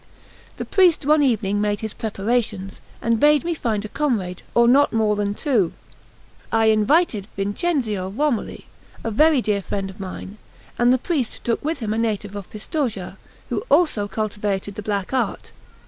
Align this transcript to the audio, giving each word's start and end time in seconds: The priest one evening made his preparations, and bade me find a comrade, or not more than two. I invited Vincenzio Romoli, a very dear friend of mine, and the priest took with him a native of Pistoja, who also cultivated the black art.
The 0.55 0.65
priest 0.65 1.05
one 1.05 1.21
evening 1.21 1.61
made 1.61 1.81
his 1.81 1.93
preparations, 1.93 2.79
and 3.03 3.19
bade 3.19 3.43
me 3.43 3.53
find 3.53 3.85
a 3.85 3.87
comrade, 3.87 4.41
or 4.55 4.67
not 4.67 4.91
more 4.91 5.15
than 5.15 5.35
two. 5.35 5.73
I 6.51 6.65
invited 6.71 7.27
Vincenzio 7.35 8.09
Romoli, 8.09 8.65
a 9.03 9.11
very 9.11 9.43
dear 9.43 9.61
friend 9.61 9.91
of 9.91 9.99
mine, 9.99 10.39
and 10.79 10.91
the 10.91 10.97
priest 10.97 11.43
took 11.43 11.63
with 11.63 11.77
him 11.81 11.93
a 11.93 11.99
native 11.99 12.35
of 12.35 12.49
Pistoja, 12.49 13.17
who 13.49 13.59
also 13.69 14.07
cultivated 14.07 14.73
the 14.73 14.81
black 14.81 15.13
art. 15.13 15.51